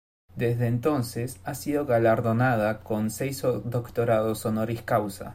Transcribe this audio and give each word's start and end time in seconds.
Desde 0.35 0.65
entonces, 0.65 1.39
ha 1.43 1.53
sido 1.53 1.85
galardonada 1.85 2.79
con 2.79 3.11
seis 3.11 3.43
doctorados 3.43 4.43
honoris 4.47 4.81
causa. 4.81 5.29